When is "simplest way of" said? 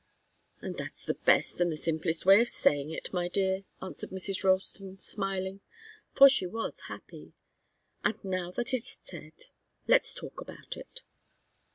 1.77-2.49